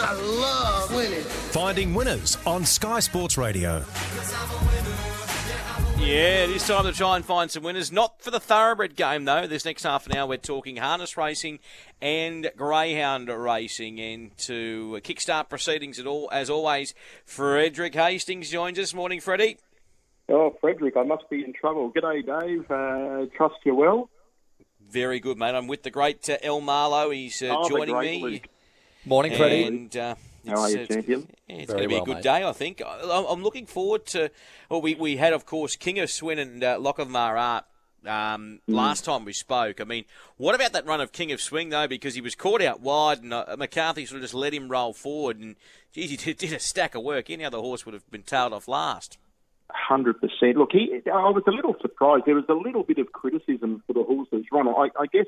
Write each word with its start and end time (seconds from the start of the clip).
I 0.00 0.12
love 0.14 0.94
winning. 0.94 1.20
Finding 1.22 1.94
winners 1.94 2.38
on 2.46 2.64
Sky 2.64 3.00
Sports 3.00 3.36
Radio. 3.36 3.84
Yeah, 5.98 6.44
it 6.44 6.50
is 6.50 6.66
time 6.66 6.84
to 6.84 6.92
try 6.92 7.16
and 7.16 7.24
find 7.24 7.50
some 7.50 7.64
winners. 7.64 7.90
Not 7.92 8.22
for 8.22 8.30
the 8.30 8.38
thoroughbred 8.40 8.94
game, 8.96 9.24
though. 9.24 9.46
This 9.46 9.64
next 9.64 9.82
half 9.82 10.06
an 10.06 10.16
hour, 10.16 10.28
we're 10.28 10.36
talking 10.38 10.76
harness 10.76 11.16
racing 11.16 11.58
and 12.00 12.50
greyhound 12.56 13.28
racing. 13.28 13.98
And 14.00 14.36
to 14.38 15.00
kickstart 15.02 15.48
proceedings 15.50 15.98
at 15.98 16.06
all, 16.06 16.28
as 16.32 16.48
always, 16.48 16.94
Frederick 17.26 17.94
Hastings 17.94 18.48
joins 18.50 18.78
us. 18.78 18.94
Morning, 18.94 19.20
Freddie. 19.20 19.58
Oh, 20.30 20.56
Frederick, 20.60 20.96
I 20.96 21.02
must 21.02 21.28
be 21.28 21.44
in 21.44 21.52
trouble. 21.52 21.90
G'day, 21.92 22.24
Dave. 22.24 22.70
Uh, 22.70 23.26
trust 23.36 23.56
you 23.64 23.74
well. 23.74 24.08
Very 24.88 25.20
good, 25.20 25.36
mate. 25.36 25.54
I'm 25.54 25.66
with 25.66 25.82
the 25.82 25.90
great 25.90 26.30
uh, 26.30 26.36
El 26.42 26.60
Marlow. 26.62 27.10
He's 27.10 27.42
uh, 27.42 27.54
Oh, 27.58 27.68
joining 27.68 27.94
great 27.96 28.22
me. 28.22 28.30
Luke. 28.32 28.48
Morning, 29.08 29.34
Freddie. 29.34 29.64
And, 29.64 29.96
uh, 29.96 30.14
How 30.46 30.60
are 30.60 30.68
you, 30.70 30.78
it's- 30.80 30.88
champion? 30.88 31.28
Yeah, 31.48 31.56
it's 31.56 31.66
Very 31.72 31.78
going 31.78 31.82
to 31.82 31.88
be 31.88 31.94
well, 31.94 32.02
a 32.02 32.06
good 32.06 32.14
mate. 32.16 32.22
day, 32.24 32.44
I 32.44 32.52
think. 32.52 32.82
I- 32.84 33.26
I'm 33.30 33.42
looking 33.42 33.66
forward 33.66 34.06
to. 34.06 34.30
Well, 34.70 34.80
we, 34.82 34.94
we 34.94 35.16
had, 35.16 35.32
of 35.32 35.46
course, 35.46 35.76
King 35.76 35.98
of 35.98 36.10
Swing 36.10 36.38
and 36.38 36.62
uh, 36.62 36.76
Lochinvar 36.78 37.38
Art 37.40 37.64
um, 38.06 38.60
Mm. 38.68 38.74
last 38.74 39.04
time 39.04 39.24
we 39.24 39.32
spoke. 39.32 39.80
I 39.80 39.84
mean, 39.84 40.04
what 40.36 40.54
about 40.54 40.72
that 40.72 40.86
run 40.86 41.00
of 41.00 41.12
King 41.12 41.32
of 41.32 41.40
Swing, 41.40 41.70
though? 41.70 41.88
Because 41.88 42.14
he 42.14 42.20
was 42.20 42.34
caught 42.34 42.62
out 42.62 42.80
wide 42.80 43.22
and 43.22 43.32
uh, 43.34 43.56
McCarthy 43.58 44.06
sort 44.06 44.16
of 44.18 44.22
just 44.22 44.34
let 44.34 44.54
him 44.54 44.68
roll 44.70 44.92
forward. 44.92 45.38
And, 45.38 45.56
geez, 45.92 46.10
he 46.10 46.16
did, 46.16 46.36
did 46.38 46.52
a 46.52 46.60
stack 46.60 46.94
of 46.94 47.02
work. 47.02 47.28
Any 47.30 47.44
other 47.44 47.58
horse 47.58 47.84
would 47.86 47.94
have 47.94 48.08
been 48.10 48.22
tailed 48.22 48.52
off 48.52 48.68
last. 48.68 49.18
Hundred 49.70 50.18
percent. 50.20 50.56
Look, 50.56 50.70
he. 50.72 51.00
I 51.12 51.28
was 51.28 51.42
a 51.46 51.50
little 51.50 51.76
surprised. 51.82 52.24
There 52.24 52.34
was 52.34 52.44
a 52.48 52.54
little 52.54 52.84
bit 52.84 52.98
of 52.98 53.12
criticism 53.12 53.82
for 53.86 53.92
the 53.92 54.02
horse's 54.02 54.46
run. 54.50 54.66
I, 54.66 54.88
I 54.98 55.06
guess 55.12 55.26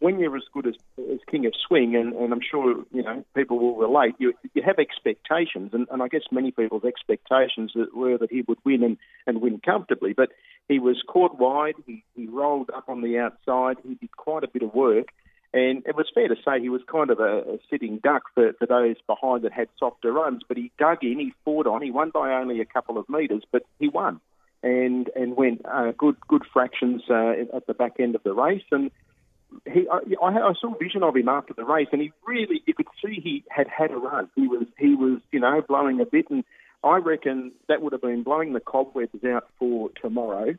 when 0.00 0.18
you're 0.18 0.36
as 0.36 0.42
good 0.52 0.66
as, 0.66 0.74
as 0.98 1.18
King 1.30 1.46
of 1.46 1.54
Swing, 1.66 1.96
and, 1.96 2.12
and 2.14 2.32
I'm 2.32 2.40
sure 2.40 2.84
you 2.92 3.02
know 3.02 3.24
people 3.34 3.58
will 3.58 3.76
relate. 3.76 4.14
You 4.18 4.34
you 4.54 4.62
have 4.62 4.78
expectations, 4.78 5.70
and, 5.72 5.86
and 5.90 6.02
I 6.02 6.08
guess 6.08 6.22
many 6.30 6.50
people's 6.50 6.84
expectations 6.84 7.72
were 7.94 8.18
that 8.18 8.30
he 8.30 8.42
would 8.42 8.58
win 8.64 8.82
and, 8.82 8.96
and 9.26 9.40
win 9.40 9.60
comfortably. 9.64 10.12
But 10.12 10.30
he 10.68 10.78
was 10.78 11.02
caught 11.06 11.38
wide. 11.38 11.74
He 11.86 12.04
he 12.16 12.26
rolled 12.26 12.70
up 12.70 12.88
on 12.88 13.02
the 13.02 13.18
outside. 13.18 13.76
He 13.86 13.94
did 13.94 14.16
quite 14.16 14.44
a 14.44 14.48
bit 14.48 14.62
of 14.62 14.74
work. 14.74 15.08
And 15.52 15.84
it 15.86 15.94
was 15.94 16.10
fair 16.12 16.26
to 16.26 16.34
say 16.44 16.60
he 16.60 16.68
was 16.68 16.82
kind 16.90 17.10
of 17.10 17.20
a, 17.20 17.38
a 17.38 17.58
sitting 17.70 17.98
duck 18.02 18.24
for, 18.34 18.54
for 18.54 18.66
those 18.66 18.96
behind 19.06 19.44
that 19.44 19.52
had 19.52 19.68
softer 19.78 20.10
runs. 20.10 20.42
But 20.48 20.56
he 20.56 20.72
dug 20.80 21.04
in, 21.04 21.20
he 21.20 21.32
fought 21.44 21.68
on. 21.68 21.80
He 21.80 21.92
won 21.92 22.10
by 22.10 22.32
only 22.32 22.60
a 22.60 22.64
couple 22.64 22.98
of 22.98 23.08
metres, 23.08 23.44
but 23.52 23.62
he 23.78 23.86
won 23.86 24.20
and 24.64 25.10
and 25.14 25.36
went 25.36 25.64
uh, 25.64 25.92
good 25.96 26.16
good 26.26 26.42
fractions 26.52 27.02
uh, 27.08 27.34
at 27.54 27.66
the 27.66 27.74
back 27.74 28.00
end 28.00 28.16
of 28.16 28.22
the 28.24 28.32
race. 28.32 28.64
And 28.72 28.90
he, 29.64 29.86
I, 29.88 30.26
I 30.26 30.52
saw 30.60 30.74
a 30.74 30.78
vision 30.78 31.02
of 31.02 31.16
him 31.16 31.28
after 31.28 31.54
the 31.54 31.64
race, 31.64 31.88
and 31.92 32.00
he 32.00 32.12
really, 32.26 32.62
you 32.66 32.74
could 32.74 32.86
see 33.04 33.20
he 33.22 33.44
had 33.48 33.66
had 33.68 33.90
a 33.90 33.96
run. 33.96 34.28
He 34.34 34.46
was 34.46 34.66
he 34.78 34.94
was 34.94 35.20
you 35.32 35.40
know 35.40 35.60
blowing 35.66 36.00
a 36.00 36.06
bit, 36.06 36.30
and 36.30 36.44
I 36.82 36.98
reckon 36.98 37.52
that 37.68 37.82
would 37.82 37.92
have 37.92 38.02
been 38.02 38.22
blowing 38.22 38.52
the 38.52 38.60
cobwebs 38.60 39.24
out 39.24 39.48
for 39.58 39.90
tomorrow. 40.00 40.54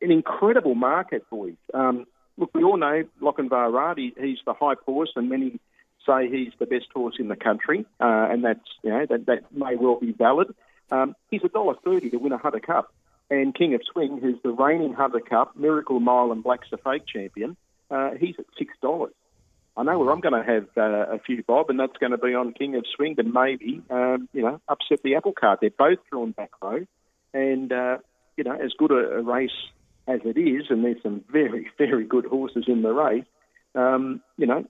An 0.00 0.10
incredible 0.10 0.74
market, 0.74 1.28
boys. 1.30 1.56
Um, 1.74 2.06
look, 2.36 2.54
we 2.54 2.62
all 2.62 2.76
know 2.76 3.04
Lochinvar 3.20 3.74
Art, 3.74 3.98
he, 3.98 4.14
he's 4.18 4.38
the 4.46 4.54
hype 4.54 4.82
horse, 4.84 5.10
and 5.16 5.28
many 5.28 5.58
say 6.06 6.28
he's 6.30 6.52
the 6.58 6.66
best 6.66 6.86
horse 6.94 7.16
in 7.18 7.28
the 7.28 7.36
country, 7.36 7.84
uh, 8.00 8.28
and 8.30 8.44
that's 8.44 8.60
you 8.82 8.90
know 8.90 9.06
that, 9.06 9.26
that 9.26 9.52
may 9.52 9.76
well 9.76 9.98
be 10.00 10.12
valid. 10.12 10.54
Um, 10.90 11.14
he's 11.30 11.44
a 11.44 11.48
dollar 11.48 11.74
thirty 11.84 12.10
to 12.10 12.16
win 12.16 12.32
a 12.32 12.38
Hunter 12.38 12.60
Cup, 12.60 12.92
and 13.30 13.54
King 13.54 13.74
of 13.74 13.82
Swing, 13.92 14.18
who's 14.20 14.40
the 14.42 14.50
reigning 14.50 14.94
Hunter 14.94 15.20
Cup, 15.20 15.56
Miracle 15.56 16.00
Mile, 16.00 16.32
and 16.32 16.42
Blacks 16.42 16.68
A 16.72 16.78
Fake 16.78 17.06
champion, 17.06 17.56
uh, 17.90 18.10
he's 18.18 18.34
at 18.38 18.46
six 18.58 18.74
dollars. 18.82 19.12
I 19.76 19.84
know 19.84 19.96
where 19.98 20.10
I'm 20.10 20.20
going 20.20 20.34
to 20.34 20.52
have 20.52 20.66
uh, 20.76 21.14
a 21.14 21.18
few 21.20 21.44
bob, 21.44 21.70
and 21.70 21.78
that's 21.78 21.96
going 21.98 22.10
to 22.10 22.18
be 22.18 22.34
on 22.34 22.52
King 22.52 22.74
of 22.74 22.84
Swing, 22.96 23.14
to 23.16 23.22
maybe 23.22 23.80
um, 23.90 24.28
you 24.32 24.42
know 24.42 24.60
upset 24.68 25.02
the 25.02 25.14
apple 25.14 25.32
cart. 25.32 25.60
They're 25.60 25.70
both 25.70 25.98
drawn 26.10 26.32
back 26.32 26.50
row, 26.62 26.84
and 27.32 27.72
uh, 27.72 27.98
you 28.36 28.44
know 28.44 28.52
as 28.54 28.72
good 28.76 28.90
a, 28.90 29.18
a 29.18 29.22
race 29.22 29.50
as 30.08 30.20
it 30.24 30.38
is, 30.38 30.64
and 30.70 30.84
there's 30.84 31.02
some 31.02 31.22
very 31.30 31.70
very 31.78 32.04
good 32.04 32.24
horses 32.26 32.64
in 32.66 32.82
the 32.82 32.92
race. 32.92 33.24
Um, 33.74 34.20
you 34.36 34.46
know 34.46 34.64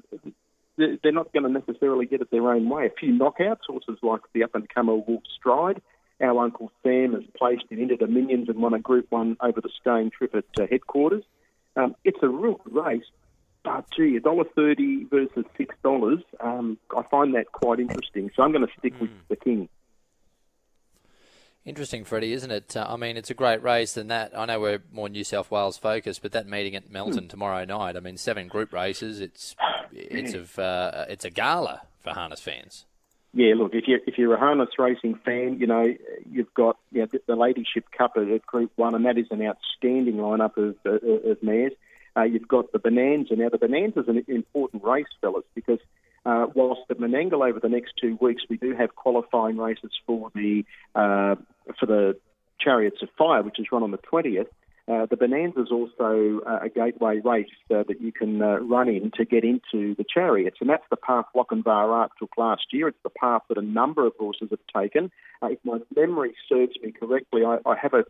they- 0.76 0.98
they're 1.02 1.12
not 1.12 1.32
going 1.32 1.42
to 1.42 1.48
necessarily 1.48 2.06
get 2.06 2.20
it 2.20 2.30
their 2.30 2.52
own 2.52 2.68
way. 2.68 2.86
A 2.86 2.90
few 2.90 3.12
knockouts, 3.12 3.64
horses 3.66 3.98
like 4.02 4.20
the 4.32 4.44
up 4.44 4.54
and 4.54 4.68
comer 4.68 4.94
Wolf 4.94 5.22
Stride. 5.38 5.80
Our 6.20 6.38
Uncle 6.44 6.70
Sam 6.82 7.14
has 7.14 7.22
placed 7.36 7.64
in 7.70 7.78
Inter 7.80 7.96
Dominions 7.96 8.48
and 8.48 8.58
won 8.60 8.74
a 8.74 8.78
Group 8.78 9.06
One 9.10 9.36
over 9.40 9.60
the 9.60 9.70
stone 9.80 10.10
trip 10.10 10.34
at 10.34 10.44
uh, 10.60 10.66
headquarters. 10.68 11.22
Um, 11.78 11.94
it's 12.04 12.18
a 12.22 12.28
real 12.28 12.60
good 12.64 12.74
race, 12.74 13.04
but 13.64 13.84
gee, 13.96 14.16
a 14.16 14.20
dollar 14.20 14.44
thirty 14.56 15.04
versus 15.04 15.44
six 15.56 15.74
dollars. 15.82 16.20
Um, 16.40 16.76
I 16.96 17.02
find 17.10 17.34
that 17.34 17.52
quite 17.52 17.78
interesting. 17.80 18.30
So 18.34 18.42
I'm 18.42 18.52
going 18.52 18.66
to 18.66 18.72
stick 18.78 18.94
with 19.00 19.10
the 19.28 19.36
King. 19.36 19.68
Interesting, 21.64 22.04
Freddie, 22.04 22.32
isn't 22.32 22.50
it? 22.50 22.76
Uh, 22.76 22.86
I 22.88 22.96
mean, 22.96 23.16
it's 23.18 23.30
a 23.30 23.34
great 23.34 23.62
race, 23.62 23.96
and 23.98 24.10
that 24.10 24.36
I 24.36 24.46
know 24.46 24.58
we're 24.58 24.82
more 24.90 25.08
New 25.08 25.24
South 25.24 25.50
Wales 25.50 25.76
focused, 25.76 26.22
but 26.22 26.32
that 26.32 26.46
meeting 26.48 26.74
at 26.74 26.90
Melton 26.90 27.24
Hmm. 27.24 27.28
tomorrow 27.28 27.64
night. 27.64 27.94
I 27.96 28.00
mean, 28.00 28.16
seven 28.16 28.48
group 28.48 28.72
races. 28.72 29.20
It's 29.20 29.54
it's 29.92 30.32
of 30.34 30.58
uh, 30.58 31.04
it's 31.08 31.24
a 31.26 31.30
gala 31.30 31.82
for 32.00 32.10
harness 32.10 32.40
fans. 32.40 32.86
Yeah, 33.34 33.54
look, 33.56 33.74
if 33.74 33.84
you're 33.86 34.00
if 34.06 34.16
you're 34.16 34.34
a 34.34 34.38
harness 34.38 34.70
racing 34.78 35.18
fan, 35.24 35.58
you 35.60 35.66
know 35.66 35.94
you've 36.30 36.52
got 36.54 36.78
you 36.90 37.02
know, 37.02 37.08
the, 37.26 37.36
Ladyship 37.36 37.84
Cup 37.96 38.16
at, 38.16 38.46
Group 38.46 38.72
One, 38.76 38.94
and 38.94 39.04
that 39.04 39.18
is 39.18 39.26
an 39.30 39.42
outstanding 39.42 40.16
lineup 40.16 40.56
of 40.56 40.76
uh, 40.86 41.30
of 41.30 41.42
mares. 41.42 41.72
Uh, 42.16 42.22
you've 42.22 42.48
got 42.48 42.72
the 42.72 42.78
Bonanza. 42.78 43.36
Now, 43.36 43.50
the 43.50 43.58
Bonanza 43.58 44.00
is 44.00 44.08
an 44.08 44.24
important 44.28 44.82
race, 44.82 45.06
fellas, 45.20 45.44
because 45.54 45.78
uh, 46.24 46.46
whilst 46.54 46.82
at 46.90 46.98
Menangle 46.98 47.48
over 47.48 47.60
the 47.60 47.68
next 47.68 47.92
two 48.00 48.18
weeks, 48.20 48.42
we 48.48 48.56
do 48.56 48.74
have 48.74 48.96
qualifying 48.96 49.56
races 49.56 49.92
for 50.06 50.30
the 50.34 50.64
uh, 50.94 51.36
for 51.78 51.86
the 51.86 52.18
Chariots 52.60 53.02
of 53.02 53.08
Fire, 53.16 53.42
which 53.42 53.58
is 53.58 53.66
run 53.70 53.82
on 53.82 53.90
the 53.90 53.98
twentieth. 53.98 54.48
Uh, 54.88 55.04
the 55.04 55.18
Bonanza 55.18 55.60
is 55.60 55.70
also 55.70 56.40
uh, 56.46 56.60
a 56.62 56.70
gateway 56.70 57.20
race 57.22 57.46
uh, 57.70 57.82
that 57.88 58.00
you 58.00 58.10
can 58.10 58.40
uh, 58.40 58.56
run 58.60 58.88
in 58.88 59.10
to 59.16 59.24
get 59.26 59.44
into 59.44 59.94
the 59.96 60.04
chariots, 60.04 60.56
and 60.60 60.70
that's 60.70 60.84
the 60.88 60.96
path 60.96 61.26
Lochinvar 61.36 61.90
Art 61.90 62.10
took 62.18 62.30
last 62.38 62.62
year. 62.72 62.88
It's 62.88 63.02
the 63.02 63.10
path 63.10 63.42
that 63.50 63.58
a 63.58 63.62
number 63.62 64.06
of 64.06 64.14
horses 64.18 64.48
have 64.50 64.82
taken. 64.82 65.10
Uh, 65.42 65.48
if 65.48 65.58
my 65.62 65.78
memory 65.94 66.34
serves 66.48 66.72
me 66.82 66.92
correctly, 66.92 67.42
I, 67.44 67.58
I 67.66 67.76
have 67.76 67.92
a, 67.92 68.04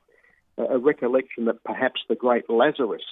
a 0.63 0.79
recollection 0.79 1.47
that 1.47 1.65
perhaps 1.65 2.01
the 2.09 2.15
great 2.15 2.49
Lazarus 2.49 3.03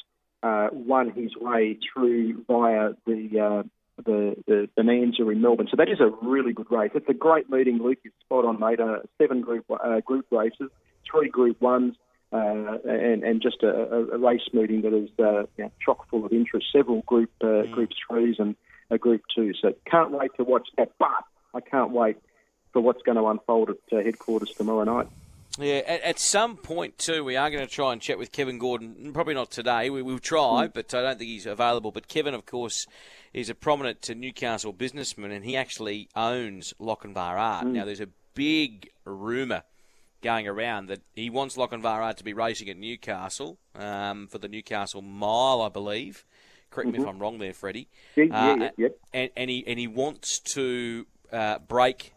uh, 0.44 0.69
won 0.71 1.10
his 1.10 1.34
way 1.37 1.77
through 1.93 2.44
via 2.47 2.91
the, 3.04 3.65
the 4.04 4.37
the 4.47 4.69
Bonanza 4.77 5.28
in 5.28 5.41
Melbourne. 5.41 5.66
So 5.69 5.77
that 5.78 5.88
is 5.88 5.98
a 5.98 6.12
really 6.25 6.53
good 6.53 6.71
race. 6.71 6.93
It's 6.94 7.09
a 7.09 7.15
great 7.15 7.50
meeting, 7.50 7.78
Luke. 7.78 7.98
You're 8.04 8.12
spot 8.21 8.44
on, 8.44 8.60
mate. 8.60 8.78
Seven 9.21 9.41
group 9.41 9.66
group 10.04 10.27
races, 10.31 10.71
three 11.10 11.28
group 11.28 11.60
ones. 11.60 11.97
Uh, 12.33 12.79
and, 12.85 13.23
and 13.23 13.41
just 13.41 13.63
a, 13.63 13.69
a, 13.69 14.19
race 14.19 14.49
meeting 14.53 14.83
that 14.83 14.93
is 14.93 15.09
uh, 15.21 15.43
you 15.57 15.65
know, 15.65 15.71
chock 15.85 16.09
full 16.11 16.27
of 16.27 16.33
interest. 16.33 16.67
Several 16.73 17.03
group 17.03 17.31
uh, 17.41 17.63
group 17.73 17.91
threes 18.09 18.37
and 18.41 18.57
a 18.91 18.99
group 18.99 19.23
two. 19.33 19.53
So 19.63 19.75
can't 19.89 20.11
wait 20.11 20.33
to 20.37 20.45
watch 20.45 20.69
that. 20.77 20.91
But 20.99 21.25
I 21.55 21.61
can't 21.61 21.93
wait 21.93 22.17
for 22.73 22.81
what's 22.81 23.03
going 23.03 23.17
to 23.17 23.27
unfold 23.27 23.71
at 23.71 23.77
uh, 23.97 24.03
headquarters 24.03 24.51
tomorrow 24.51 24.85
night. 24.85 25.07
Yeah, 25.59 25.83
at, 25.87 26.03
at 26.03 26.19
some 26.19 26.57
point 26.57 26.99
too, 26.99 27.25
we 27.25 27.37
are 27.37 27.49
going 27.49 27.65
to 27.65 27.73
try 27.73 27.93
and 27.93 28.03
chat 28.03 28.19
with 28.19 28.33
Kevin 28.33 28.59
Gordon. 28.59 29.13
Probably 29.13 29.35
not 29.35 29.51
today. 29.53 29.89
We 29.89 30.03
will 30.03 30.19
try, 30.19 30.67
but 30.67 30.93
I 30.95 31.03
don't 31.03 31.19
think 31.19 31.31
he's 31.31 31.47
available. 31.47 31.93
But 31.93 32.09
Kevin, 32.09 32.35
of 32.35 32.45
course, 32.45 32.87
is 33.33 33.49
a 33.49 33.55
prominent 33.55 34.11
Newcastle 34.15 34.73
businessman, 34.73 35.31
and 35.31 35.45
he 35.45 35.57
actually 35.57 36.09
owns 36.17 36.75
Lochinvar 36.81 37.39
Art. 37.39 37.67
Now, 37.67 37.85
there's 37.85 38.01
a 38.01 38.09
big 38.35 38.91
rumour 39.05 39.63
going 40.22 40.47
around 40.49 40.87
that 40.87 41.00
he 41.15 41.31
wants 41.31 41.56
Lochinvar 41.56 42.15
to 42.16 42.25
be 42.25 42.32
racing 42.32 42.69
at 42.69 42.77
Newcastle 42.77 43.59
um, 43.75 44.27
for 44.28 44.38
the 44.38 44.49
Newcastle 44.49 45.03
Mile, 45.03 45.62
I 45.62 45.69
believe. 45.69 46.25
Correct 46.71 46.91
me 46.91 46.99
if 46.99 47.06
I'm 47.06 47.19
wrong 47.19 47.38
there, 47.38 47.53
Freddie. 47.53 47.88
Yeah, 48.16 48.25
yeah, 48.25 48.34
Uh, 48.34 48.56
yeah, 48.56 48.71
yep. 48.77 48.99
and, 49.15 49.31
and 49.37 49.50
he 49.50 49.65
and 49.66 49.78
he 49.78 49.87
wants 49.87 50.41
to 50.41 51.07
uh, 51.33 51.59
break 51.60 52.13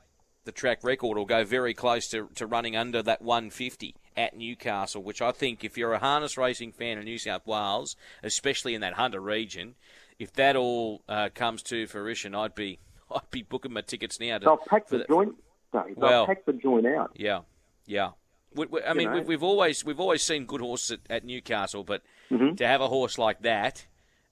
the 0.45 0.51
track 0.51 0.79
record 0.83 1.17
or 1.17 1.25
go 1.25 1.43
very 1.43 1.73
close 1.73 2.07
to, 2.09 2.29
to 2.35 2.47
running 2.47 2.75
under 2.75 3.03
that 3.03 3.21
150 3.21 3.95
at 4.17 4.35
Newcastle, 4.35 5.03
which 5.03 5.21
I 5.21 5.31
think 5.31 5.63
if 5.63 5.77
you're 5.77 5.93
a 5.93 5.99
harness 5.99 6.37
racing 6.37 6.71
fan 6.71 6.97
in 6.97 7.05
New 7.05 7.19
South 7.19 7.45
Wales, 7.45 7.95
especially 8.23 8.73
in 8.73 8.81
that 8.81 8.93
Hunter 8.93 9.19
region, 9.21 9.75
if 10.17 10.33
that 10.33 10.55
all 10.55 11.03
uh, 11.07 11.29
comes 11.35 11.61
to 11.63 11.85
fruition, 11.87 12.33
I'd 12.33 12.55
be 12.55 12.79
I'd 13.11 13.29
be 13.31 13.43
booking 13.43 13.73
my 13.73 13.81
tickets 13.81 14.19
now. 14.19 14.39
To, 14.39 14.45
They'll 14.45 14.57
pack 14.57 14.87
the 14.87 15.05
joint. 15.07 15.35
Dave. 15.71 15.83
They'll 15.95 16.09
Well- 16.09 16.25
pack 16.27 16.45
the 16.45 16.53
joint 16.53 16.87
out. 16.87 17.11
Yeah, 17.15 17.41
yeah. 17.89 18.11
We, 18.55 18.65
we, 18.67 18.81
I 18.83 18.93
mean, 18.93 19.11
know. 19.11 19.21
we've, 19.21 19.43
always 19.43 19.83
we've 19.83 19.99
always 19.99 20.23
seen 20.23 20.45
good 20.45 20.61
horses 20.61 20.91
at, 20.91 20.99
at 21.09 21.25
Newcastle, 21.25 21.83
but 21.83 22.01
Mm-hmm. 22.31 22.55
to 22.57 22.67
have 22.67 22.79
a 22.79 22.87
horse 22.87 23.17
like 23.17 23.41
that 23.41 23.87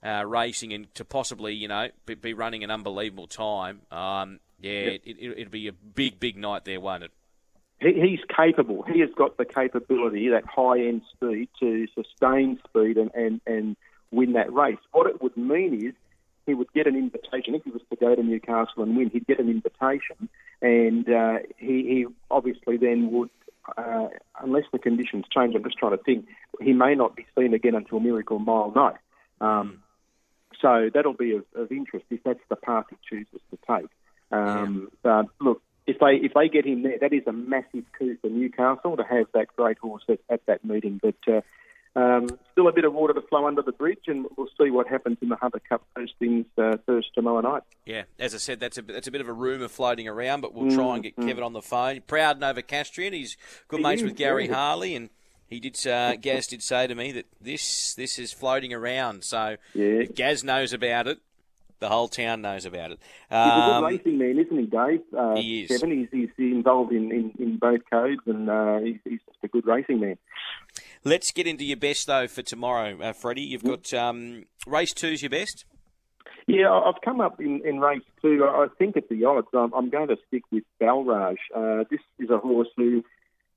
uh, 0.06 0.24
racing 0.24 0.72
and 0.72 0.94
to 0.94 1.04
possibly 1.04 1.56
you 1.56 1.68
know 1.68 1.88
be, 2.06 2.14
be 2.14 2.34
running 2.34 2.64
an 2.64 2.70
unbelievable 2.70 3.26
time, 3.26 3.82
um, 3.92 4.40
yeah, 4.62 4.72
it, 4.72 5.02
it, 5.04 5.18
it'd 5.20 5.50
be 5.50 5.68
a 5.68 5.74
big 5.74 6.20
big 6.20 6.38
night 6.38 6.64
there, 6.64 6.80
won't 6.80 7.04
it? 7.04 7.12
He, 7.80 7.94
he's 7.94 8.20
capable. 8.36 8.84
He 8.84 9.00
has 9.00 9.10
got 9.18 9.38
the 9.38 9.46
capability, 9.46 10.30
that 10.30 10.46
high 10.46 10.80
end 10.80 11.02
speed, 11.12 11.50
to 11.60 11.88
sustain 11.96 12.60
speed 12.68 12.98
and, 12.98 13.10
and, 13.16 13.42
and 13.48 13.76
win 14.12 14.34
that 14.34 14.54
race. 14.54 14.78
What 14.92 15.08
it 15.08 15.24
would 15.24 15.36
mean 15.36 15.88
is 15.88 15.94
he 16.46 16.54
would 16.54 16.72
get 16.74 16.86
an 16.86 16.96
invitation. 16.96 17.56
If 17.56 17.64
he 17.64 17.72
was 17.72 17.82
to 17.90 17.96
go 17.96 18.14
to 18.16 18.22
Newcastle 18.22 18.84
and 18.84 18.96
win, 18.96 19.10
he'd 19.10 19.26
get 19.26 19.40
an 19.40 19.50
invitation 19.50 20.30
and 20.62 21.10
uh, 21.10 21.40
he, 21.58 21.68
he 21.68 22.06
obviously 22.32 22.78
then 22.78 23.12
would, 23.12 23.30
uh, 23.78 24.08
unless 24.42 24.64
the 24.72 24.80
conditions 24.80 25.26
change, 25.34 25.56
I'm 25.56 25.64
just 25.64 25.78
trying 25.78 25.98
to 25.98 26.04
think, 26.04 26.28
he 26.62 26.74
may 26.74 26.96
not 26.96 27.16
be 27.16 27.26
seen 27.38 27.54
again 27.54 27.76
until 27.76 28.00
Miracle 28.00 28.40
Mile 28.40 28.72
night. 28.76 28.96
Um, 29.42 29.84
so 30.62 30.90
that'll 30.94 31.14
be 31.14 31.34
of, 31.34 31.46
of, 31.56 31.72
interest 31.72 32.06
if 32.10 32.24
that's 32.24 32.40
the 32.50 32.56
path 32.56 32.86
he 32.90 32.96
chooses 33.08 33.42
to 33.52 33.58
take. 33.68 33.90
Um, 34.32 34.90
yeah. 34.92 35.00
But 35.04 35.26
look, 35.40 35.62
if 35.86 36.00
they 36.00 36.16
if 36.16 36.34
they 36.34 36.50
get 36.50 36.66
him 36.66 36.84
there, 36.84 36.98
that 37.00 37.14
is 37.14 37.24
a 37.28 37.32
massive 37.32 37.86
coup 37.98 38.18
for 38.22 38.30
Newcastle 38.30 38.98
to 38.98 39.04
have 39.04 39.28
that 39.34 39.48
great 39.56 39.78
horse 39.78 40.04
at, 40.10 40.20
at 40.30 40.46
that 40.48 40.66
meeting. 40.66 41.00
But 41.02 41.16
uh, 41.32 41.42
um, 41.96 42.28
still 42.52 42.68
a 42.68 42.74
bit 42.74 42.86
of 42.86 42.94
water 42.94 43.14
to 43.14 43.22
flow 43.22 43.48
under 43.48 43.62
the 43.62 43.72
bridge, 43.72 44.04
and 44.08 44.26
we'll 44.38 44.50
see 44.60 44.70
what 44.70 44.88
happens 44.88 45.18
in 45.22 45.30
the 45.30 45.36
Hunter 45.36 45.62
Cup 45.68 45.84
postings 45.98 46.46
uh, 46.58 46.78
first 46.86 47.08
tomorrow 47.16 47.42
night. 47.42 47.64
Yeah, 47.86 48.04
as 48.20 48.36
I 48.36 48.38
said, 48.38 48.60
that's 48.60 48.78
a 48.78 48.82
that's 48.82 49.08
a 49.08 49.12
bit 49.12 49.22
of 49.22 49.28
a 49.28 49.34
rumour 49.34 49.68
floating 49.68 50.08
around, 50.08 50.42
but 50.42 50.54
we'll 50.54 50.76
try 50.76 50.96
and 50.96 51.04
get 51.04 51.16
mm, 51.16 51.28
Kevin 51.28 51.44
on 51.44 51.54
the 51.54 51.62
phone. 51.62 52.02
Proud 52.02 52.40
Novocastrian, 52.40 53.14
he's 53.14 53.38
good 53.68 53.78
he 53.78 53.84
mates 53.84 54.02
is, 54.02 54.10
with 54.10 54.16
Gary 54.16 54.48
yeah. 54.48 54.54
Harley, 54.54 54.96
and 54.96 55.10
he 55.48 55.60
did. 55.60 55.88
Uh, 55.88 56.16
Gaz 56.18 56.48
did 56.48 56.62
say 56.62 56.88
to 56.88 56.94
me 56.96 57.12
that 57.14 57.26
this 57.42 57.94
this 57.96 58.20
is 58.20 58.34
floating 58.34 58.74
around, 58.74 59.24
so 59.24 59.58
yeah. 59.74 60.04
Gaz 60.04 60.44
knows 60.44 60.74
about 60.74 61.08
it. 61.08 61.20
The 61.80 61.90
whole 61.90 62.08
town 62.08 62.42
knows 62.42 62.66
about 62.66 62.92
it. 62.92 63.00
Um, 63.30 63.44
he's 63.44 63.52
a 63.52 63.66
good 63.66 63.72
um, 63.72 63.86
racing 63.86 64.18
man, 64.18 64.40
isn't 64.40 64.58
he, 64.58 64.66
Dave? 64.66 65.02
Uh, 65.16 65.36
he 65.36 65.62
is. 65.62 65.70
Kevin, 65.70 65.92
he's, 65.92 66.08
he's 66.12 66.52
involved 66.52 66.92
in, 66.92 67.12
in, 67.12 67.34
in 67.38 67.58
both 67.58 67.82
codes, 67.88 68.22
and 68.26 68.50
uh, 68.50 68.80
he's, 68.80 68.98
he's 69.04 69.20
just 69.28 69.38
a 69.44 69.48
good 69.48 69.68
racing 69.68 70.00
man. 70.00 70.18
Let's 71.04 71.32
get 71.32 71.48
into 71.48 71.66
your 71.66 71.78
best 71.78 72.08
though 72.08 72.28
for 72.28 72.42
tomorrow, 72.42 72.98
uh, 73.02 73.14
Freddie. 73.14 73.42
You've 73.42 73.64
got 73.64 73.94
um, 73.94 74.46
race 74.66 74.94
two's 74.94 75.22
your 75.22 75.30
best. 75.30 75.66
Yeah, 76.48 76.72
I've 76.72 77.02
come 77.04 77.20
up 77.20 77.42
in, 77.42 77.62
in 77.66 77.80
race 77.80 78.04
two. 78.22 78.46
I 78.46 78.68
think 78.80 78.96
at 78.96 79.10
the 79.10 79.26
odds, 79.26 79.48
I'm, 79.54 79.74
I'm 79.74 79.90
going 79.90 80.08
to 80.08 80.18
stick 80.28 80.44
with 80.50 80.64
Balraj. 80.82 81.36
Uh, 81.54 81.84
this 81.92 82.00
is 82.20 82.30
a 82.30 82.38
horse 82.38 82.70
who, 82.78 83.04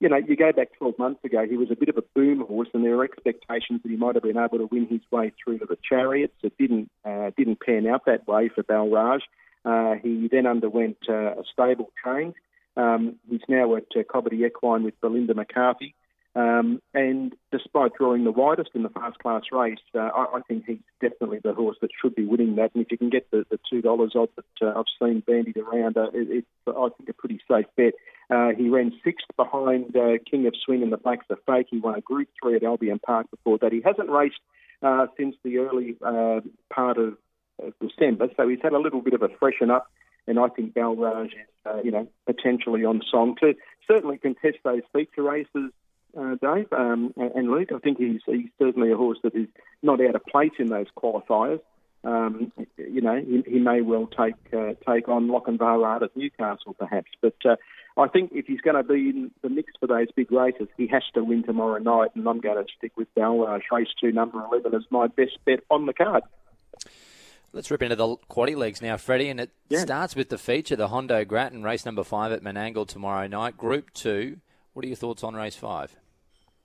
you 0.00 0.08
know, 0.08 0.16
you 0.16 0.36
go 0.36 0.52
back 0.52 0.76
12 0.78 0.98
months 0.98 1.24
ago, 1.24 1.46
he 1.48 1.56
was 1.56 1.70
a 1.70 1.76
bit 1.76 1.88
of 1.88 1.96
a 1.96 2.02
boom 2.16 2.44
horse, 2.46 2.68
and 2.74 2.84
there 2.84 2.96
were 2.96 3.04
expectations 3.04 3.80
that 3.82 3.90
he 3.90 3.96
might 3.96 4.16
have 4.16 4.24
been 4.24 4.36
able 4.36 4.58
to 4.58 4.68
win 4.72 4.88
his 4.88 5.02
way 5.12 5.32
through 5.42 5.60
to 5.60 5.66
the 5.66 5.76
chariots. 5.88 6.34
It 6.42 6.58
didn't 6.58 6.90
uh, 7.04 7.30
didn't 7.36 7.60
pan 7.60 7.86
out 7.86 8.06
that 8.06 8.26
way 8.26 8.50
for 8.52 8.64
Balraj. 8.64 9.20
Uh, 9.64 9.94
he 10.02 10.28
then 10.30 10.46
underwent 10.46 10.96
uh, 11.08 11.32
a 11.32 11.44
stable 11.52 11.92
change. 12.04 12.34
Um, 12.76 13.16
he's 13.28 13.40
now 13.48 13.76
at 13.76 13.84
uh, 13.94 14.00
Cobbitty 14.02 14.46
Equine 14.46 14.82
with 14.82 15.00
Belinda 15.00 15.34
McCarthy. 15.34 15.94
Um, 16.36 16.80
and 16.94 17.34
despite 17.50 17.94
drawing 17.94 18.22
the 18.22 18.30
widest 18.30 18.70
in 18.74 18.84
the 18.84 18.88
fast 18.88 19.18
class 19.18 19.42
race, 19.50 19.78
uh, 19.96 19.98
I, 19.98 20.36
I, 20.36 20.40
think 20.46 20.64
he's 20.64 20.78
definitely 21.00 21.40
the 21.42 21.54
horse 21.54 21.76
that 21.80 21.90
should 22.00 22.14
be 22.14 22.24
winning 22.24 22.54
that. 22.54 22.70
And 22.72 22.84
if 22.84 22.92
you 22.92 22.98
can 22.98 23.10
get 23.10 23.28
the, 23.32 23.44
the 23.50 23.58
$2 23.72 23.84
odds 24.14 24.32
that 24.36 24.66
uh, 24.66 24.78
I've 24.78 24.84
seen 25.02 25.24
bandied 25.26 25.56
around, 25.56 25.96
uh, 25.96 26.10
it, 26.14 26.28
it's, 26.30 26.46
I 26.68 26.88
think, 26.96 27.08
a 27.08 27.14
pretty 27.14 27.40
safe 27.50 27.66
bet. 27.76 27.94
Uh, 28.30 28.50
he 28.56 28.68
ran 28.68 28.92
sixth 29.02 29.26
behind 29.36 29.96
uh, 29.96 30.18
King 30.30 30.46
of 30.46 30.54
Swing 30.64 30.84
and 30.84 30.92
the 30.92 30.98
Blacks 30.98 31.26
A 31.30 31.36
Fake. 31.46 31.66
He 31.68 31.80
won 31.80 31.96
a 31.96 32.00
Group 32.00 32.28
3 32.40 32.54
at 32.54 32.62
Albion 32.62 33.00
Park 33.00 33.28
before 33.32 33.58
that. 33.58 33.72
He 33.72 33.82
hasn't 33.84 34.08
raced 34.08 34.38
uh, 34.82 35.08
since 35.16 35.34
the 35.42 35.58
early 35.58 35.96
part 36.72 36.96
of, 36.96 37.16
of 37.60 37.72
December, 37.80 38.28
so 38.36 38.46
he's 38.46 38.60
had 38.62 38.72
a 38.72 38.78
little 38.78 39.00
bit 39.00 39.14
of 39.14 39.22
a 39.22 39.28
freshen 39.40 39.70
up 39.70 39.90
and 40.26 40.38
I 40.38 40.48
think 40.48 40.74
Balraj 40.74 41.26
is, 41.26 41.32
uh, 41.66 41.80
you 41.82 41.90
know, 41.90 42.06
potentially 42.26 42.84
on 42.84 43.02
song 43.10 43.36
to 43.40 43.54
certainly 43.88 44.18
contest 44.18 44.58
those 44.64 44.82
feature 44.92 45.22
races 45.22 45.72
uh, 46.16 46.34
Dave 46.40 46.72
um, 46.72 47.14
and 47.16 47.50
Luke. 47.50 47.70
I 47.74 47.78
think 47.78 47.98
he's 47.98 48.20
he's 48.26 48.50
certainly 48.58 48.92
a 48.92 48.96
horse 48.96 49.18
that 49.22 49.34
is 49.34 49.48
not 49.82 50.00
out 50.00 50.14
of 50.14 50.24
place 50.26 50.52
in 50.58 50.68
those 50.68 50.86
qualifiers. 50.96 51.60
Um, 52.02 52.50
you 52.78 53.02
know, 53.02 53.20
he, 53.20 53.42
he, 53.46 53.58
may 53.58 53.82
well 53.82 54.06
take 54.06 54.34
uh, 54.54 54.72
take 54.90 55.08
on 55.08 55.28
Lochinvar 55.28 56.02
at 56.02 56.16
Newcastle, 56.16 56.74
perhaps. 56.78 57.10
But 57.20 57.34
uh, 57.44 57.56
I 57.96 58.08
think 58.08 58.32
if 58.32 58.46
he's 58.46 58.62
going 58.62 58.76
to 58.76 58.82
be 58.82 59.10
in 59.10 59.30
the 59.42 59.50
mix 59.50 59.72
for 59.78 59.86
those 59.86 60.10
big 60.16 60.32
races, 60.32 60.68
he 60.78 60.86
has 60.86 61.02
to 61.14 61.22
win 61.22 61.42
tomorrow 61.42 61.78
night. 61.78 62.10
And 62.14 62.26
I'm 62.26 62.40
going 62.40 62.56
to 62.56 62.72
stick 62.78 62.92
with 62.96 63.14
Balraj, 63.14 63.60
race 63.70 63.88
two, 64.00 64.12
number 64.12 64.42
11, 64.42 64.74
as 64.74 64.82
my 64.90 65.08
best 65.08 65.38
bet 65.44 65.60
on 65.70 65.84
the 65.84 65.92
card. 65.92 66.22
Let's 67.52 67.70
rip 67.70 67.82
into 67.82 67.96
the 67.96 68.16
quaddy 68.30 68.56
legs 68.56 68.80
now, 68.80 68.96
Freddie, 68.96 69.28
and 69.28 69.40
it 69.40 69.50
yeah. 69.68 69.80
starts 69.80 70.14
with 70.14 70.28
the 70.28 70.38
feature, 70.38 70.76
the 70.76 70.88
Hondo 70.88 71.24
Grattan, 71.24 71.64
race 71.64 71.84
number 71.84 72.04
five 72.04 72.30
at 72.32 72.42
Menangle 72.42 72.86
tomorrow 72.86 73.26
night. 73.26 73.58
Group 73.58 73.92
two. 73.92 74.38
What 74.72 74.84
are 74.84 74.88
your 74.88 74.96
thoughts 74.96 75.24
on 75.24 75.34
race 75.34 75.56
five? 75.56 75.96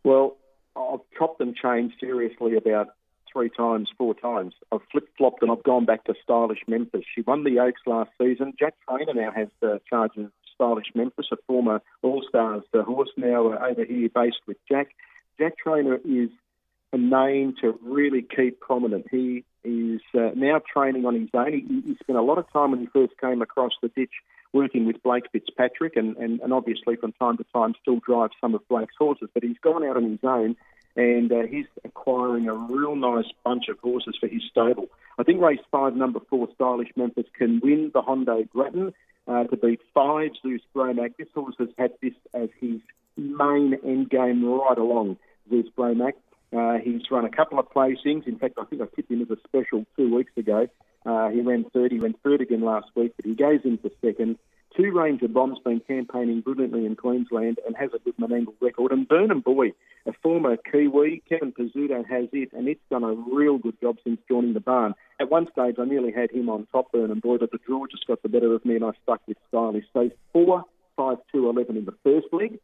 Well, 0.03 0.37
I've 0.75 0.99
chopped 1.17 1.41
and 1.41 1.55
changed 1.55 1.95
seriously 1.99 2.55
about 2.55 2.89
three 3.31 3.49
times, 3.49 3.89
four 3.97 4.13
times. 4.13 4.53
I've 4.71 4.81
flip 4.91 5.07
flopped 5.17 5.41
and 5.41 5.51
I've 5.51 5.63
gone 5.63 5.85
back 5.85 6.05
to 6.05 6.13
Stylish 6.23 6.61
Memphis. 6.67 7.03
She 7.13 7.21
won 7.21 7.43
the 7.43 7.59
Oaks 7.59 7.81
last 7.85 8.11
season. 8.17 8.53
Jack 8.57 8.75
Trainer 8.87 9.13
now 9.13 9.31
has 9.31 9.47
the 9.61 9.81
charge 9.89 10.11
of 10.17 10.31
Stylish 10.53 10.91
Memphis, 10.95 11.27
a 11.31 11.37
former 11.47 11.81
All 12.01 12.23
Stars 12.27 12.63
horse 12.73 13.09
now 13.17 13.51
uh, 13.51 13.67
over 13.69 13.83
here 13.83 14.09
based 14.13 14.41
with 14.47 14.57
Jack. 14.69 14.89
Jack 15.37 15.57
Trainer 15.57 15.95
is 16.05 16.29
a 16.93 16.97
name 16.97 17.55
to 17.61 17.77
really 17.81 18.21
keep 18.21 18.59
prominent. 18.59 19.07
He 19.11 19.43
is 19.63 20.01
uh, 20.13 20.31
now 20.35 20.61
training 20.71 21.05
on 21.05 21.19
his 21.19 21.29
own. 21.33 21.51
He, 21.51 21.89
he 21.89 21.97
spent 22.01 22.17
a 22.17 22.21
lot 22.21 22.37
of 22.37 22.51
time 22.53 22.71
when 22.71 22.79
he 22.79 22.87
first 22.87 23.13
came 23.19 23.41
across 23.41 23.73
the 23.81 23.89
ditch 23.89 24.13
working 24.53 24.85
with 24.85 25.03
Blake 25.03 25.25
Fitzpatrick 25.31 25.97
and, 25.97 26.15
and, 26.17 26.39
and 26.39 26.53
obviously 26.53 26.95
from 26.95 27.11
time 27.13 27.37
to 27.37 27.45
time 27.53 27.73
still 27.81 27.99
drives 27.99 28.33
some 28.39 28.55
of 28.55 28.65
Blake's 28.69 28.95
horses. 28.97 29.29
But 29.33 29.43
he's 29.43 29.57
gone 29.61 29.83
out 29.83 29.97
on 29.97 30.09
his 30.09 30.23
own 30.23 30.55
and 30.95 31.31
uh, 31.31 31.43
he's 31.49 31.65
acquiring 31.83 32.47
a 32.47 32.53
real 32.53 32.95
nice 32.95 33.25
bunch 33.43 33.67
of 33.67 33.77
horses 33.79 34.15
for 34.19 34.27
his 34.27 34.43
stable. 34.49 34.87
I 35.19 35.23
think 35.23 35.41
race 35.41 35.59
five, 35.71 35.95
number 35.95 36.19
four, 36.29 36.47
Stylish 36.55 36.91
Memphis, 36.95 37.25
can 37.37 37.59
win 37.61 37.91
the 37.93 38.01
Hondo 38.01 38.43
Grattan 38.43 38.93
uh, 39.27 39.43
to 39.45 39.57
beat 39.57 39.81
five, 39.93 40.31
Zeus 40.41 40.61
Bromac. 40.73 41.17
This 41.17 41.27
horse 41.33 41.55
has 41.59 41.69
had 41.77 41.91
this 42.01 42.13
as 42.33 42.49
his 42.59 42.79
main 43.17 43.77
end 43.83 44.09
game 44.09 44.45
right 44.45 44.77
along, 44.77 45.17
Zeus 45.49 45.67
Bromac. 45.77 46.13
Uh, 46.55 46.77
he's 46.83 47.01
run 47.11 47.25
a 47.25 47.29
couple 47.29 47.59
of 47.59 47.69
placings. 47.69 48.27
In 48.27 48.37
fact, 48.37 48.57
I 48.59 48.65
think 48.65 48.81
I 48.81 48.85
tipped 48.95 49.11
him 49.11 49.21
as 49.21 49.29
a 49.29 49.37
special 49.47 49.85
two 49.97 50.13
weeks 50.13 50.31
ago. 50.37 50.67
Uh, 51.05 51.29
he 51.29 51.41
ran 51.41 51.65
third. 51.71 51.91
He 51.91 51.99
went 51.99 52.21
third 52.23 52.41
again 52.41 52.61
last 52.61 52.87
week, 52.95 53.13
but 53.15 53.25
he 53.25 53.35
goes 53.35 53.59
into 53.63 53.91
second. 54.03 54.37
Two 54.75 54.91
Ranger 54.91 55.29
Bombs 55.29 55.59
been 55.63 55.79
campaigning 55.79 56.41
brilliantly 56.41 56.85
in 56.85 56.97
Queensland 56.97 57.59
and 57.65 57.77
has 57.77 57.91
a 57.95 57.99
good 57.99 58.17
Menangle 58.17 58.55
record. 58.59 58.91
And 58.91 59.07
Burnham 59.07 59.39
Boy, 59.39 59.71
a 60.05 60.11
former 60.21 60.57
Kiwi, 60.57 61.23
Kevin 61.29 61.53
Pizzuto 61.53 62.05
has 62.05 62.27
it, 62.33 62.51
and 62.51 62.67
it's 62.67 62.81
done 62.89 63.05
a 63.05 63.13
real 63.13 63.57
good 63.57 63.79
job 63.79 63.97
since 64.03 64.19
joining 64.27 64.53
the 64.53 64.59
barn. 64.59 64.93
At 65.17 65.31
one 65.31 65.47
stage, 65.49 65.75
I 65.79 65.85
nearly 65.85 66.11
had 66.11 66.31
him 66.31 66.49
on 66.49 66.67
top, 66.73 66.91
Burnham 66.91 67.21
Boy, 67.21 67.37
but 67.37 67.51
the 67.51 67.59
draw 67.65 67.85
just 67.85 68.05
got 68.05 68.21
the 68.21 68.27
better 68.27 68.53
of 68.53 68.65
me, 68.65 68.75
and 68.75 68.83
I 68.83 68.91
stuck 69.03 69.21
with 69.27 69.37
Stylish. 69.47 69.85
So 69.93 70.09
four, 70.33 70.65
five, 70.97 71.19
two, 71.31 71.47
eleven 71.47 71.77
in 71.77 71.85
the 71.85 71.95
first 72.03 72.27
leg. 72.33 72.59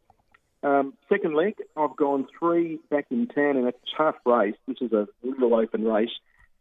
Um, 0.62 0.94
second 1.08 1.34
leg, 1.34 1.54
I've 1.76 1.96
gone 1.96 2.26
three 2.38 2.78
back 2.90 3.06
in 3.10 3.26
town 3.26 3.56
in 3.56 3.66
a 3.66 3.72
tough 3.96 4.16
race. 4.24 4.54
This 4.68 4.78
is 4.80 4.92
a 4.92 5.08
real 5.22 5.54
open 5.54 5.84
race. 5.84 6.10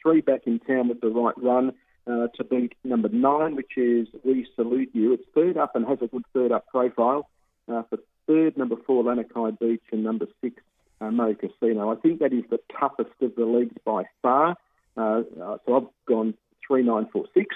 Three 0.02 0.22
back 0.22 0.42
in 0.46 0.60
town 0.60 0.90
with 0.90 1.02
the 1.02 1.10
right 1.10 1.36
run 1.38 1.74
uh, 2.08 2.28
to 2.36 2.44
beat 2.44 2.74
number 2.84 3.10
nine, 3.10 3.56
which 3.56 3.78
is 3.78 4.08
We 4.24 4.48
Salute 4.56 4.90
You. 4.94 5.14
It's 5.14 5.24
third 5.36 5.58
up 5.58 5.76
and 5.76 5.86
has 5.88 6.00
a 6.02 6.08
good 6.08 6.24
third 6.34 6.52
up 6.52 6.68
profile. 6.68 7.30
Uh, 7.68 7.84
for 7.84 8.00
third, 8.28 8.58
number 8.58 8.76
four, 8.88 9.04
Lanakai 9.04 9.60
Beach, 9.60 9.84
and 9.92 10.04
number 10.04 10.26
six, 10.42 10.56
uh, 11.00 11.12
Mo 11.12 11.36
Casino. 11.36 11.92
I 11.92 11.96
think 11.96 12.20
that 12.20 12.34
is 12.34 12.44
the 12.50 12.60
toughest 12.80 13.12
of 13.22 13.36
the 13.36 13.46
leagues 13.46 13.76
by 13.86 14.04
far. 14.24 14.56
Uh, 14.98 15.22
uh, 15.42 15.58
so 15.66 15.76
I've 15.76 16.06
gone 16.08 16.34
three, 16.66 16.84
nine, 16.84 17.08
four, 17.14 17.26
six. 17.34 17.56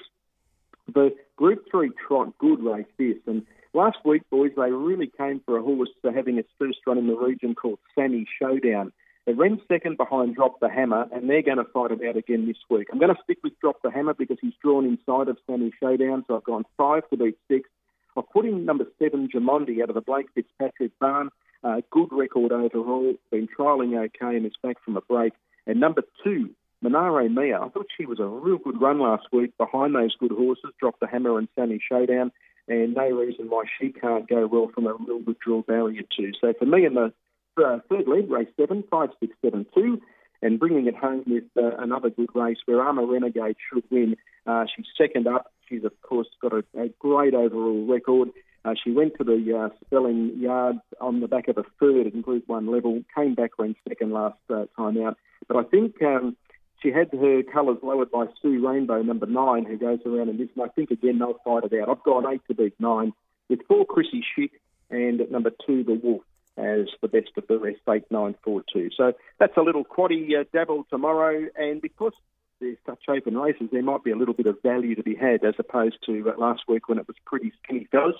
The 0.93 1.15
Group 1.35 1.65
Three 1.71 1.89
trot, 2.07 2.37
good 2.37 2.63
race 2.63 2.85
this, 2.97 3.17
and 3.25 3.45
last 3.75 3.97
week, 4.05 4.23
boys, 4.31 4.51
they 4.55 4.71
really 4.71 5.11
came 5.17 5.41
for 5.45 5.57
a 5.57 5.61
horse 5.61 5.89
for 6.01 6.11
having 6.11 6.37
its 6.37 6.49
first 6.57 6.79
run 6.87 6.97
in 6.97 7.07
the 7.07 7.15
region 7.15 7.53
called 7.53 7.79
Sammy 7.93 8.25
Showdown. 8.39 8.91
They 9.25 9.33
ran 9.33 9.59
second 9.67 9.97
behind 9.97 10.35
Drop 10.35 10.59
the 10.59 10.69
Hammer, 10.69 11.07
and 11.11 11.29
they're 11.29 11.41
going 11.41 11.57
to 11.57 11.65
fight 11.65 11.91
it 11.91 12.07
out 12.07 12.15
again 12.15 12.47
this 12.47 12.57
week. 12.69 12.87
I'm 12.91 12.99
going 12.99 13.13
to 13.13 13.21
stick 13.23 13.39
with 13.43 13.59
Drop 13.59 13.81
the 13.83 13.91
Hammer 13.91 14.13
because 14.13 14.37
he's 14.39 14.53
drawn 14.63 14.85
inside 14.85 15.27
of 15.27 15.37
Sammy 15.47 15.71
Showdown, 15.79 16.23
so 16.27 16.37
I've 16.37 16.43
gone 16.43 16.63
five 16.77 17.09
to 17.09 17.17
beat 17.17 17.37
six. 17.47 17.69
I've 18.15 18.29
put 18.29 18.45
in 18.45 18.65
number 18.65 18.85
seven, 18.97 19.27
Jamondi, 19.33 19.81
out 19.81 19.89
of 19.89 19.95
the 19.95 20.01
Blake 20.01 20.27
Fitzpatrick 20.33 20.91
barn. 20.99 21.29
Uh, 21.63 21.81
good 21.91 22.09
record 22.11 22.51
overall, 22.51 23.15
been 23.31 23.47
trialling 23.47 23.97
okay 23.97 24.37
and 24.37 24.45
is 24.45 24.53
back 24.61 24.77
from 24.85 24.95
a 24.95 25.01
break. 25.01 25.33
And 25.65 25.79
number 25.79 26.03
two, 26.23 26.51
Monaro 26.81 27.27
Mia, 27.27 27.59
I 27.59 27.69
thought 27.69 27.87
she 27.97 28.05
was 28.05 28.19
a 28.19 28.25
real 28.25 28.59
good 28.59 28.79
run 28.79 28.99
last 28.99 29.25
week 29.33 29.57
behind 29.57 29.95
those 29.95 30.15
good 30.15 30.31
horses, 30.31 30.71
Drop 30.79 30.99
the 30.99 31.07
Hammer 31.07 31.39
and 31.39 31.47
Sammy 31.55 31.81
Showdown, 31.89 32.31
and 32.67 32.93
no 32.93 33.09
reason 33.09 33.49
why 33.49 33.63
she 33.79 33.89
can't 33.89 34.27
go 34.27 34.47
well 34.47 34.69
from 34.73 34.87
a 34.87 34.93
real 34.93 35.21
draw 35.43 35.61
barrier 35.61 36.03
too. 36.15 36.31
So 36.41 36.53
for 36.57 36.65
me 36.65 36.85
in 36.85 36.95
the 36.95 37.13
uh, 37.57 37.79
third 37.89 38.07
lead, 38.07 38.29
race 38.29 38.47
seven, 38.59 38.83
five, 38.89 39.09
six, 39.19 39.33
seven, 39.43 39.65
two, 39.73 40.01
and 40.41 40.59
bringing 40.59 40.87
it 40.87 40.95
home 40.95 41.23
with 41.27 41.43
uh, 41.57 41.77
another 41.77 42.09
good 42.09 42.29
race 42.35 42.57
where 42.65 42.81
Armour 42.81 43.05
Renegade 43.05 43.55
should 43.71 43.83
win. 43.89 44.15
Uh, 44.45 44.65
she's 44.75 44.85
second 44.97 45.27
up. 45.27 45.51
She's, 45.67 45.83
of 45.83 45.99
course, 46.01 46.27
got 46.41 46.53
a, 46.53 46.63
a 46.79 46.89
great 46.99 47.33
overall 47.33 47.85
record. 47.87 48.29
Uh, 48.63 48.73
she 48.83 48.91
went 48.91 49.13
to 49.17 49.23
the 49.23 49.57
uh, 49.57 49.69
spelling 49.85 50.33
yard 50.37 50.77
on 50.99 51.21
the 51.21 51.27
back 51.27 51.47
of 51.47 51.57
a 51.57 51.63
third 51.79 52.07
in 52.07 52.21
Group 52.21 52.43
1 52.47 52.67
level, 52.67 53.01
came 53.15 53.35
back, 53.35 53.51
ran 53.59 53.75
second 53.87 54.11
last 54.11 54.39
uh, 54.49 54.65
time 54.75 55.01
out. 55.03 55.17
But 55.47 55.57
I 55.57 55.63
think 55.63 56.01
um, 56.01 56.35
she 56.81 56.91
had 56.91 57.09
her 57.11 57.43
colours 57.43 57.77
lowered 57.81 58.11
by 58.11 58.25
Sue 58.41 58.65
Rainbow, 58.65 59.01
number 59.01 59.25
nine, 59.25 59.65
who 59.65 59.77
goes 59.77 59.99
around 60.05 60.29
in 60.29 60.37
this. 60.37 60.49
And 60.55 60.63
I 60.63 60.67
think, 60.69 60.91
again, 60.91 61.19
they'll 61.19 61.39
fight 61.43 61.63
it 61.63 61.81
out. 61.81 61.89
I've 61.89 62.03
got 62.03 62.31
eight 62.31 62.41
to 62.47 62.53
beat 62.53 62.79
nine. 62.79 63.13
with 63.49 63.65
four 63.67 63.85
Chrissy 63.85 64.23
Schick 64.23 64.51
and 64.89 65.21
at 65.21 65.31
number 65.31 65.51
two 65.65 65.83
the 65.83 65.93
Wolf 65.93 66.23
as 66.57 66.87
the 67.01 67.07
best 67.07 67.31
of 67.37 67.47
the 67.47 67.57
rest, 67.57 67.79
eight 67.89 68.05
nine 68.09 68.35
four 68.43 68.63
two. 68.71 68.89
So 68.95 69.13
that's 69.39 69.57
a 69.57 69.61
little 69.61 69.83
quaddy 69.83 70.39
uh, 70.39 70.45
dabble 70.53 70.85
tomorrow, 70.89 71.47
and 71.55 71.81
because 71.81 72.13
there's 72.61 72.77
such 72.85 73.03
open 73.09 73.37
races, 73.37 73.67
there 73.71 73.83
might 73.83 74.03
be 74.03 74.11
a 74.11 74.15
little 74.15 74.33
bit 74.33 74.45
of 74.45 74.61
value 74.61 74.95
to 74.95 75.03
be 75.03 75.15
had 75.15 75.43
as 75.43 75.55
opposed 75.59 75.97
to 76.05 76.31
uh, 76.31 76.39
last 76.39 76.63
week 76.67 76.87
when 76.87 76.97
it 76.97 77.07
was 77.07 77.17
pretty 77.25 77.51
skinny 77.63 77.87
fellas. 77.91 78.15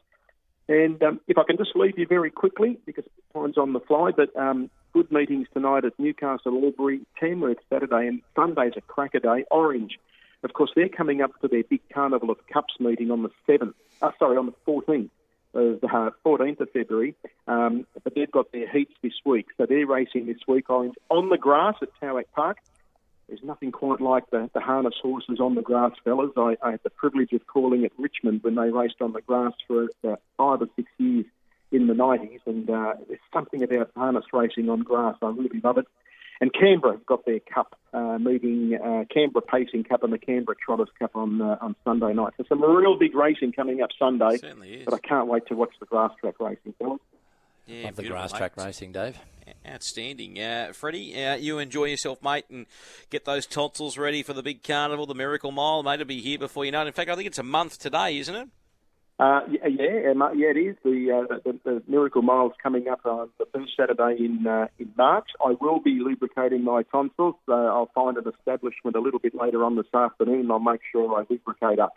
And 0.67 1.01
um, 1.03 1.19
if 1.27 1.37
I 1.37 1.43
can 1.43 1.57
just 1.57 1.75
leave 1.75 1.97
you 1.97 2.07
very 2.07 2.31
quickly, 2.31 2.79
because 2.85 3.05
time's 3.33 3.57
on 3.57 3.73
the 3.73 3.79
fly, 3.79 4.11
but 4.15 4.35
um, 4.35 4.69
good 4.93 5.11
meetings 5.11 5.47
tonight 5.53 5.85
at 5.85 5.93
Newcastle, 5.99 6.59
Albury, 6.63 7.01
Tamworth 7.19 7.57
Saturday, 7.69 8.07
and 8.07 8.21
Sunday's 8.35 8.73
a 8.75 8.81
cracker 8.81 9.19
day. 9.19 9.45
Orange, 9.51 9.99
of 10.43 10.53
course, 10.53 10.71
they're 10.75 10.89
coming 10.89 11.21
up 11.21 11.39
to 11.41 11.47
their 11.47 11.63
big 11.63 11.81
Carnival 11.93 12.31
of 12.31 12.37
Cups 12.51 12.75
meeting 12.79 13.11
on 13.11 13.23
the 13.23 13.29
7th, 13.47 13.73
uh, 14.01 14.11
sorry, 14.17 14.37
on 14.37 14.47
the 14.47 14.53
14th 14.67 15.09
of 15.53 15.81
the 15.81 15.87
uh, 15.87 16.09
14th 16.25 16.59
of 16.59 16.69
February, 16.71 17.15
um, 17.47 17.85
but 18.03 18.13
they've 18.13 18.31
got 18.31 18.51
their 18.51 18.69
heats 18.69 18.93
this 19.01 19.13
week. 19.23 19.47
So 19.57 19.65
they're 19.65 19.87
racing 19.87 20.25
this 20.25 20.39
week 20.47 20.69
Orange 20.69 20.95
on 21.09 21.29
the 21.29 21.37
grass 21.37 21.75
at 21.81 21.89
Towac 22.01 22.25
Park. 22.35 22.57
There's 23.27 23.43
nothing 23.43 23.71
quite 23.71 24.01
like 24.01 24.29
the, 24.29 24.49
the 24.53 24.59
harness 24.59 24.93
horses 25.01 25.39
on 25.39 25.55
the 25.55 25.61
grass, 25.61 25.91
fellas. 26.03 26.31
I, 26.37 26.57
I 26.61 26.71
had 26.71 26.81
the 26.83 26.91
privilege 26.91 27.33
of 27.33 27.47
calling 27.47 27.83
at 27.83 27.91
Richmond 27.97 28.43
when 28.43 28.55
they 28.55 28.69
raced 28.69 29.01
on 29.01 29.13
the 29.13 29.21
grass 29.21 29.53
for 29.67 29.87
about 30.03 30.21
five 30.37 30.61
or 30.61 30.67
six 30.75 30.89
years 30.97 31.25
in 31.71 31.87
the 31.87 31.93
90s, 31.93 32.39
and 32.45 32.69
uh, 32.69 32.93
there's 33.07 33.19
something 33.33 33.63
about 33.63 33.91
harness 33.95 34.25
racing 34.31 34.69
on 34.69 34.81
grass. 34.81 35.15
I 35.21 35.29
really 35.29 35.59
love 35.63 35.77
it. 35.77 35.87
And 36.41 36.53
Canberra 36.53 36.99
got 37.05 37.25
their 37.25 37.39
cup 37.39 37.75
uh, 37.93 38.17
meeting, 38.19 38.75
uh, 38.75 39.05
Canberra 39.11 39.41
Pacing 39.41 39.85
Cup 39.85 40.03
and 40.03 40.11
the 40.11 40.17
Canberra 40.17 40.55
Trotters 40.63 40.89
Cup 40.99 41.15
on 41.15 41.41
uh, 41.41 41.57
on 41.61 41.77
Sunday 41.85 42.13
night. 42.13 42.33
So 42.37 42.43
some 42.49 42.61
real 42.61 42.97
big 42.99 43.15
racing 43.15 43.53
coming 43.53 43.81
up 43.81 43.91
Sunday. 43.97 44.37
Certainly 44.37 44.73
is. 44.73 44.85
But 44.85 44.95
I 44.95 44.99
can't 44.99 45.27
wait 45.27 45.47
to 45.47 45.55
watch 45.55 45.73
the 45.79 45.85
grass 45.85 46.11
track 46.19 46.35
racing, 46.41 46.73
fellas. 46.77 46.99
Yeah, 47.65 47.85
Love 47.85 47.95
the 47.95 48.03
grass 48.03 48.33
track 48.33 48.57
racing, 48.57 48.91
Dave. 48.91 49.17
Outstanding. 49.67 50.39
Uh, 50.39 50.71
Freddie, 50.73 51.23
uh, 51.23 51.35
you 51.35 51.59
enjoy 51.59 51.85
yourself, 51.85 52.21
mate, 52.21 52.45
and 52.49 52.65
get 53.09 53.25
those 53.25 53.45
tonsils 53.45 53.97
ready 53.97 54.23
for 54.23 54.33
the 54.33 54.43
big 54.43 54.63
carnival, 54.63 55.05
the 55.05 55.15
Miracle 55.15 55.51
Mile. 55.51 55.83
Mate, 55.83 55.95
it'll 55.95 56.05
be 56.05 56.21
here 56.21 56.37
before 56.37 56.65
you 56.65 56.71
know 56.71 56.83
it. 56.83 56.87
In 56.87 56.93
fact, 56.93 57.09
I 57.09 57.15
think 57.15 57.27
it's 57.27 57.39
a 57.39 57.43
month 57.43 57.79
today, 57.79 58.17
isn't 58.17 58.35
it? 58.35 58.49
Uh, 59.17 59.39
yeah, 59.49 59.67
yeah, 59.67 60.29
yeah, 60.35 60.49
it 60.49 60.57
is. 60.57 60.75
The, 60.83 61.11
uh, 61.11 61.37
the, 61.45 61.59
the 61.63 61.83
Miracle 61.87 62.21
Mile's 62.21 62.51
coming 62.61 62.89
up 62.89 63.05
on 63.05 63.29
the 63.39 63.45
first 63.53 63.71
Saturday 63.77 64.17
in 64.19 64.45
uh, 64.45 64.67
in 64.77 64.91
March. 64.97 65.29
I 65.43 65.55
will 65.61 65.79
be 65.79 65.99
lubricating 66.03 66.65
my 66.65 66.83
tonsils. 66.83 67.35
Uh, 67.47 67.53
I'll 67.53 67.89
find 67.95 68.17
an 68.17 68.25
establishment 68.27 68.97
a 68.97 68.99
little 68.99 69.19
bit 69.19 69.33
later 69.33 69.63
on 69.63 69.77
this 69.77 69.85
afternoon. 69.93 70.51
I'll 70.51 70.59
make 70.59 70.81
sure 70.91 71.17
I 71.17 71.23
lubricate 71.29 71.79
up. 71.79 71.93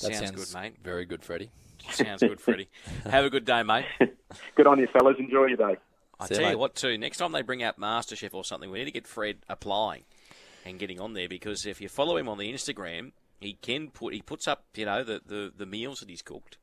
That 0.00 0.14
Sounds 0.14 0.30
good, 0.30 0.54
mate. 0.54 0.74
Very 0.84 1.04
good, 1.04 1.24
Freddie. 1.24 1.50
Sounds 1.90 2.22
good, 2.22 2.40
Freddie. 2.40 2.68
Have 3.10 3.24
a 3.24 3.30
good 3.30 3.44
day, 3.44 3.62
mate. 3.64 3.86
Good 4.54 4.66
on 4.66 4.78
you, 4.78 4.86
fellas. 4.86 5.16
Enjoy 5.18 5.46
your 5.46 5.56
day. 5.56 5.76
I 6.22 6.26
See 6.26 6.34
tell 6.34 6.44
you 6.44 6.50
mate. 6.50 6.58
what, 6.58 6.74
too. 6.74 6.96
Next 6.98 7.18
time 7.18 7.32
they 7.32 7.42
bring 7.42 7.62
out 7.62 7.78
MasterChef 7.78 8.32
or 8.32 8.44
something, 8.44 8.70
we 8.70 8.78
need 8.78 8.86
to 8.86 8.90
get 8.90 9.06
Fred 9.06 9.38
applying 9.48 10.04
and 10.64 10.78
getting 10.78 11.00
on 11.00 11.14
there 11.14 11.28
because 11.28 11.66
if 11.66 11.80
you 11.80 11.88
follow 11.88 12.16
him 12.16 12.28
on 12.28 12.38
the 12.38 12.52
Instagram, 12.52 13.12
he 13.40 13.54
can 13.54 13.90
put 13.90 14.14
he 14.14 14.22
puts 14.22 14.46
up 14.46 14.64
you 14.74 14.84
know 14.84 15.02
the, 15.02 15.20
the, 15.26 15.52
the 15.56 15.66
meals 15.66 16.00
that 16.00 16.08
he's 16.08 16.22
cooked. 16.22 16.56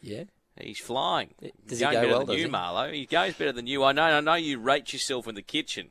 Yeah. 0.00 0.24
He's 0.60 0.78
flying. 0.78 1.30
Does 1.66 1.78
he 1.78 1.84
go 1.84 1.92
better 1.92 2.08
well, 2.08 2.26
than 2.26 2.36
you, 2.36 2.44
he? 2.44 2.50
Marlo. 2.50 2.92
He 2.92 3.06
goes 3.06 3.34
better 3.34 3.52
than 3.52 3.66
you. 3.66 3.84
I 3.84 3.92
know. 3.92 4.02
I 4.02 4.20
know 4.20 4.34
you 4.34 4.58
rate 4.58 4.92
yourself 4.92 5.26
in 5.26 5.34
the 5.34 5.42
kitchen. 5.42 5.88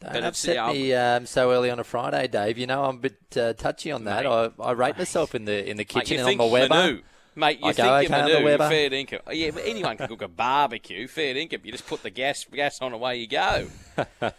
Don't 0.00 0.12
But 0.12 0.24
upset 0.24 0.72
me 0.72 0.92
um, 0.94 1.26
so 1.26 1.50
early 1.50 1.70
on 1.70 1.78
a 1.78 1.84
Friday, 1.84 2.26
Dave. 2.28 2.58
You 2.58 2.66
know 2.66 2.84
I'm 2.84 2.96
a 2.96 2.98
bit 2.98 3.18
uh, 3.36 3.52
touchy 3.52 3.90
on 3.92 4.04
that. 4.04 4.26
I, 4.26 4.50
I 4.58 4.72
rate 4.72 4.96
myself 4.98 5.34
in 5.34 5.44
the 5.44 5.68
in 5.68 5.76
the 5.76 5.82
Mate, 5.82 5.88
kitchen 5.88 6.18
you 6.18 6.26
and 6.26 6.40
the 6.40 6.46
Weber. 6.46 6.74
menu. 6.74 7.02
Mate, 7.36 7.58
you 7.60 7.66
I 7.66 7.72
think 7.72 7.76
go, 7.88 7.98
your 7.98 8.12
okay, 8.26 8.38
the 8.38 8.44
Weber. 8.44 8.68
fair 8.68 8.90
dinkum. 8.90 9.18
Oh, 9.26 9.32
Yeah, 9.32 9.50
anyone 9.64 9.96
can 9.96 10.06
cook 10.08 10.22
a 10.22 10.28
barbecue, 10.28 11.08
fair 11.08 11.34
dinkum. 11.34 11.64
You 11.64 11.72
just 11.72 11.86
put 11.86 12.02
the 12.02 12.10
gas 12.10 12.44
gas 12.52 12.80
on, 12.80 12.92
away 12.92 13.16
you 13.16 13.26
go. 13.26 13.66
There's 14.20 14.32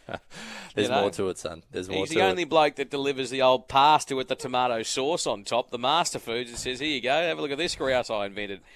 You 0.75 0.87
know? 0.89 1.01
more 1.01 1.11
to 1.11 1.29
it, 1.29 1.37
son. 1.37 1.63
There's 1.71 1.89
more 1.89 1.99
He's 1.99 2.09
the 2.09 2.21
only 2.21 2.43
it. 2.43 2.49
bloke 2.49 2.75
that 2.75 2.89
delivers 2.89 3.29
the 3.29 3.41
old 3.41 3.67
pasta 3.67 4.15
with 4.15 4.27
the 4.27 4.35
tomato 4.35 4.83
sauce 4.83 5.25
on 5.27 5.43
top, 5.43 5.71
the 5.71 5.77
Master 5.77 6.19
Foods, 6.19 6.49
and 6.49 6.59
says, 6.59 6.79
"Here 6.79 6.89
you 6.89 7.01
go, 7.01 7.11
have 7.13 7.37
a 7.37 7.41
look 7.41 7.51
at 7.51 7.57
this 7.57 7.75
grouse 7.75 8.09
I 8.09 8.25
invented." 8.25 8.61